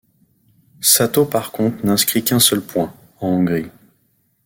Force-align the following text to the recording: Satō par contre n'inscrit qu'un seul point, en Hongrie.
Satō 0.81 1.29
par 1.29 1.51
contre 1.51 1.85
n'inscrit 1.85 2.23
qu'un 2.23 2.39
seul 2.39 2.61
point, 2.61 2.91
en 3.19 3.27
Hongrie. 3.27 3.69